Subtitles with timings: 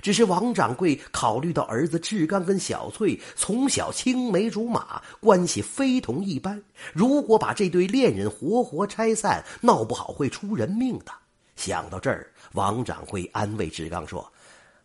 [0.00, 11.12] 只是王掌柜考虑到儿子志刚跟小翠从小青梅竹马，关系非同一般，如果把这对恋人活活拆散，闹不好会出人命的。
[11.56, 14.32] 想到这儿，王掌柜安慰志刚说：“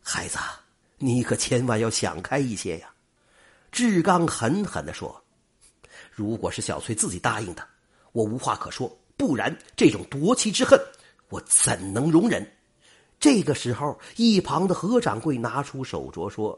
[0.04, 0.38] 孩子，
[0.98, 2.90] 你可千万要想开一些呀。”
[3.72, 5.24] 志刚狠狠地说
[6.12, 7.66] ：“如果是小翠自己答应的，
[8.12, 10.80] 我无话可说；不然，这种夺妻之恨，
[11.30, 12.46] 我怎能容忍？”
[13.20, 16.58] 这个时候，一旁的何掌柜拿出手镯说：“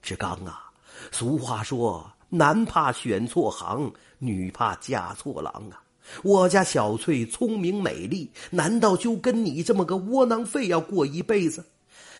[0.00, 0.70] 志刚啊，
[1.10, 5.82] 俗话说，男怕选错行，女怕嫁错郎啊。
[6.22, 11.64] 我家小翠聪明美丽，难道就跟你这么个窝囊废要过一辈子？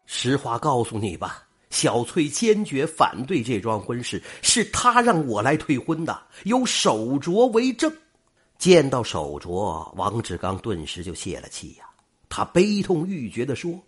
[0.05, 7.93] 实话告诉你吧，小翠坚决反对这桩婚事，是她让我来退婚的，有手镯为证。”
[8.59, 11.85] 见到手镯，王志刚顿时就泄了气呀。
[12.29, 13.83] 他悲痛欲绝的说：“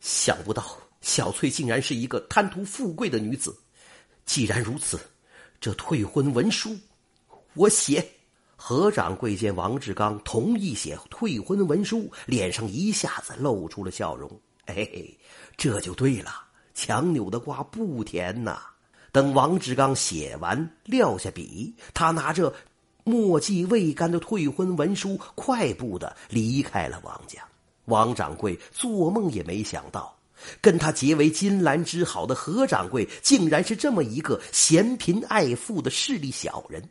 [0.00, 3.56] 想不到小翠竟然是一个贪图富贵的女子。
[4.24, 4.98] 既然如此，
[5.60, 6.76] 这退婚文书，
[7.54, 8.06] 我写。”
[8.58, 14.40] 何掌柜见王志刚同意写退婚文书，脸上一下子露出了笑容。
[14.64, 14.88] 哎，
[15.58, 16.32] 这就对了，
[16.74, 18.62] 强扭的瓜不甜呐。
[19.12, 22.52] 等王志刚写完，撂下笔，他拿着
[23.04, 27.46] 墨迹未干的退婚文书，快步的离开了王家。
[27.86, 30.16] 王掌柜做梦也没想到，
[30.60, 36.82] 跟他结为金兰之好的何掌柜，竟然是这么一个嫌贫爱富的势利小人。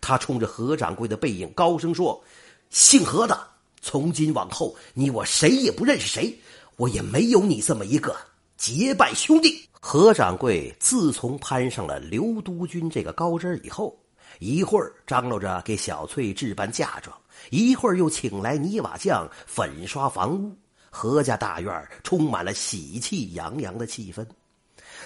[0.00, 2.22] 他冲着何掌柜的背影高声说
[2.70, 3.38] ：“姓何的，
[3.80, 6.36] 从今往后，你我谁也不认识谁，
[6.76, 8.16] 我也没有你这么一个
[8.56, 13.96] 结拜兄弟。”何掌柜自从攀上了刘督军这个高枝以后，
[14.40, 17.16] 一会儿张罗着给小翠置办嫁妆。
[17.50, 20.56] 一会儿又请来泥瓦匠粉刷房屋，
[20.90, 24.26] 何家大院充满了喜气洋洋的气氛。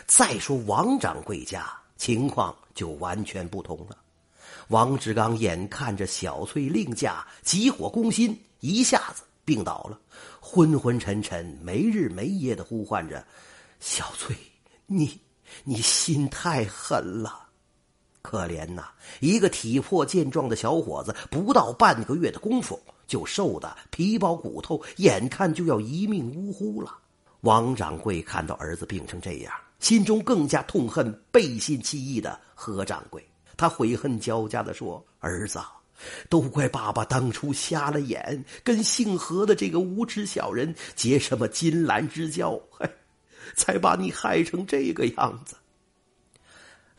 [0.07, 3.97] 再说王掌柜家情况就完全不同了。
[4.69, 9.99] 王志刚眼看着小翠另嫁，急火攻心，一下子病倒了，
[10.41, 13.25] 昏昏沉沉，没日没夜的呼唤着
[13.81, 14.35] ：“小翠，
[14.87, 15.21] 你
[15.65, 17.49] 你心太狠了。”
[18.33, 18.85] 可怜呐，
[19.21, 26.97] 一个体魄健壮的小伙子，不到半个月的功夫就瘦得皮包骨头，眼看就要一命呜呼了。
[27.43, 33.23] 王掌柜看到儿子病成这样，心中更加痛恨背信弃义的何掌柜。
[33.55, 35.61] 他悔恨交加的说：“儿子，
[36.31, 42.89] 都怪爸爸当初瞎了眼，跟姓何的这个无耻小人结什么金兰之交，嘿，
[43.55, 45.55] 才把你害成这个样子。”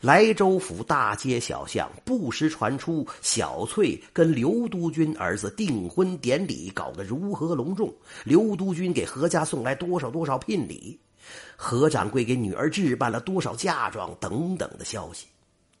[0.04, 7.90] 莱州府大街小巷不时传出小翠跟刘督军儿子订婚典礼搞得如何隆重，
[8.22, 11.00] 刘督军给何家送来多少多少聘礼，
[11.56, 15.26] 何掌柜给女儿置办了多少嫁妆等等的消息。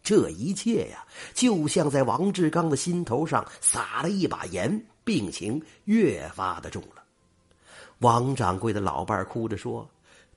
[0.02, 7.02] 这一切呀，就像在王志刚的心头上撒了一把盐，病情越发的重了。
[7.98, 9.86] 王掌柜的老伴哭着说：“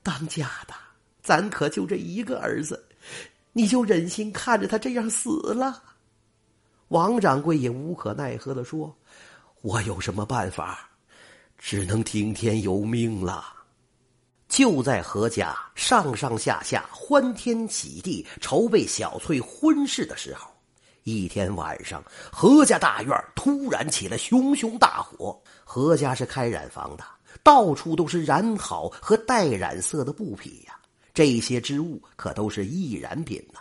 [0.04, 0.74] 当家的，
[1.22, 2.84] 咱可就这一个儿子。”
[3.58, 5.82] 你就忍心看着他这样死了？
[6.90, 8.96] 王掌柜也无可奈何的说
[9.62, 10.88] ：“我有什么办法？
[11.58, 13.52] 只能听天由命了。”
[14.46, 20.48] 就在何家上上下下欢天喜地筹备小翠婚事的时候，
[21.02, 25.36] 一天晚上，何家大院突然起了熊熊大火。
[25.64, 27.02] 何家是开染坊的，
[27.42, 30.77] 到处都是染好和带染色的布匹呀。
[31.18, 33.58] 这些织物可都是易燃品呐，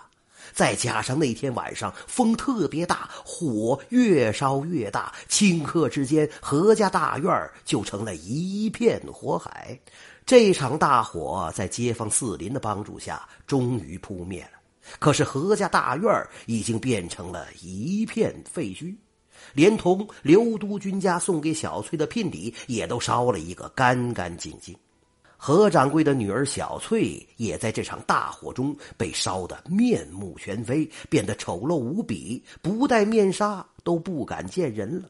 [0.54, 9.76] 再加上那天晚上风特别大，火越烧越大，顷刻之间，何家大院就成了一片火海。
[10.24, 14.60] 这场大火在街坊四邻的帮助下，终于扑灭了。
[15.00, 18.94] 可是何家大院已经变成了一片废墟，
[19.54, 24.78] 连同刘督军家送给小翠的聘礼也都烧了一个干干净净。
[25.38, 35.10] 何掌柜的女儿小翠也在这场大火中被烧得面目全非，变得丑陋无比，不戴面纱都不敢见人了。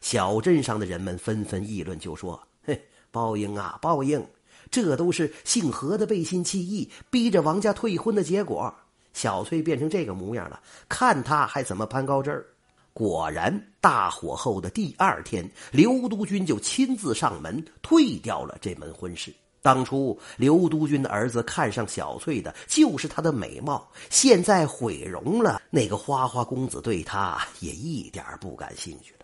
[0.00, 2.80] 小镇上的人们纷纷议论，就说：“嘿，
[3.10, 4.26] 报应啊，报应！
[4.70, 8.74] 这都是姓何的背信弃义，逼着王家退婚的结果。
[9.12, 12.46] 小翠变成这个模样了，看他还怎么攀高枝儿。”
[12.92, 19.32] 果然，大火后的第二天，刘督军就亲自上门退掉了这门婚事。
[19.62, 29.14] 当初刘督军的儿子看上小翠的就是她的美貌，现在毁容了，那个花花公子对她也一点不感兴趣。